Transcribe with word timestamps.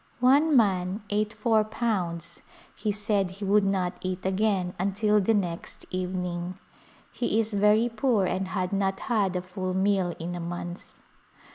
One 0.19 0.57
man 0.57 1.03
ate 1.11 1.31
four 1.31 1.63
pounds; 1.63 2.39
he 2.75 2.91
said 2.91 3.29
he 3.29 3.45
would 3.45 3.63
not 3.63 3.93
eat 4.01 4.25
again 4.25 4.73
until 4.79 5.21
the 5.21 5.35
next 5.35 5.85
evening. 5.91 6.55
He 7.11 7.39
is 7.39 7.53
very 7.53 7.87
poor 7.87 8.25
and 8.25 8.47
had 8.47 8.73
not 8.73 9.01
had 9.01 9.35
a 9.35 9.43
full 9.43 9.75
meal 9.75 10.15
in 10.17 10.33
a 10.33 10.39
month. 10.39 10.97